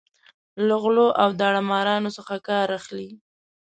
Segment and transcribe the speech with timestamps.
[0.67, 3.09] له غلو او داړه مارانو څخه کار اخلي.